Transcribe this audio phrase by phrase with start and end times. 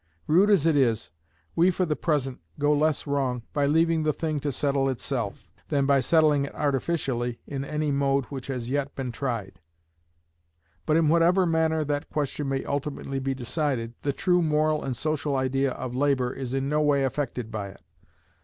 [0.25, 1.11] Rude as it is,
[1.55, 5.85] we for the present go less wrong by leaving the thing to settle itself, than
[5.85, 9.59] by settling it artificially in any mode which has yet been tried.
[10.87, 15.35] But in whatever manner that question may ultimately be decided, the true moral and social
[15.35, 17.81] idea of Labour is in no way affected by it.